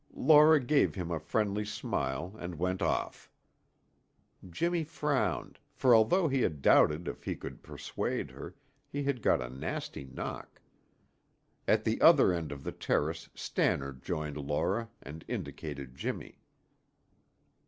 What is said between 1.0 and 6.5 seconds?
a friendly smile and went off. Jimmy frowned, for although he